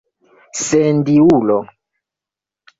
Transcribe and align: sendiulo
sendiulo 0.65 1.57